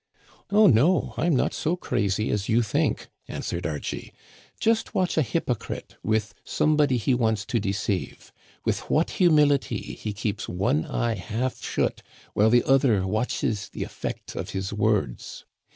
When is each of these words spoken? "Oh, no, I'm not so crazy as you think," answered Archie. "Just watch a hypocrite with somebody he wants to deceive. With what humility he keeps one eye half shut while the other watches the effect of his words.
"Oh, 0.49 0.65
no, 0.65 1.13
I'm 1.15 1.35
not 1.35 1.53
so 1.53 1.75
crazy 1.75 2.31
as 2.31 2.49
you 2.49 2.63
think," 2.63 3.09
answered 3.27 3.67
Archie. 3.67 4.11
"Just 4.59 4.95
watch 4.95 5.15
a 5.15 5.21
hypocrite 5.21 5.95
with 6.01 6.33
somebody 6.43 6.97
he 6.97 7.13
wants 7.13 7.45
to 7.45 7.59
deceive. 7.59 8.33
With 8.65 8.79
what 8.89 9.11
humility 9.21 9.93
he 9.93 10.11
keeps 10.11 10.49
one 10.49 10.85
eye 10.87 11.13
half 11.13 11.61
shut 11.63 12.01
while 12.33 12.49
the 12.49 12.63
other 12.63 13.05
watches 13.05 13.69
the 13.69 13.83
effect 13.83 14.35
of 14.35 14.49
his 14.49 14.73
words. 14.73 15.45